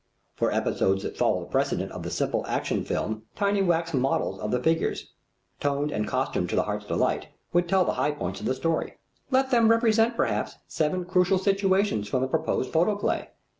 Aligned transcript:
For 0.33 0.51
episodes 0.51 1.03
that 1.03 1.15
follow 1.15 1.41
the 1.41 1.45
precedent 1.45 1.91
of 1.91 2.01
the 2.01 2.09
simple 2.09 2.43
Action 2.47 2.83
Film 2.83 3.27
tiny 3.35 3.61
wax 3.61 3.93
models 3.93 4.39
of 4.39 4.49
the 4.49 4.59
figures, 4.59 5.11
toned 5.59 5.91
and 5.91 6.07
costumed 6.07 6.49
to 6.49 6.55
the 6.55 6.63
heart's 6.63 6.87
delight, 6.87 7.27
would 7.53 7.69
tell 7.69 7.85
the 7.85 7.93
high 8.01 8.09
points 8.09 8.39
of 8.39 8.47
the 8.47 8.55
story. 8.55 8.97
Let 9.29 9.51
them 9.51 9.67
represent, 9.67 10.17
perhaps, 10.17 10.55
seven 10.67 11.05
crucial 11.05 11.37
situations 11.37 12.07
from 12.07 12.21
the 12.21 12.27
proposed 12.27 12.73
photoplay. 12.73 13.27